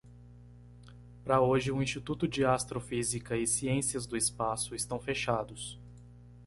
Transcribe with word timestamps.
Para 1.23 1.41
hoje, 1.41 1.71
o 1.71 1.79
Instituto 1.79 2.27
de 2.27 2.43
Astrofísica 2.43 3.37
e 3.37 3.45
Ciências 3.45 4.07
do 4.07 4.17
Espaço, 4.17 4.73
estão 4.73 4.99
fechados. 4.99 5.79